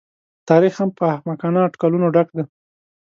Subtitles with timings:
[0.49, 2.43] تاریخ هم په احمقانه اټکلونو ډک دی.